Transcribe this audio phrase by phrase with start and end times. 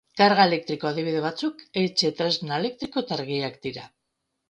[0.19, 3.91] Karga elektriko adibide batzuk etxetresna elektriko eta argiak dira.